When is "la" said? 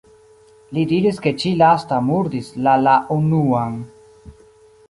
2.69-2.75, 2.87-2.97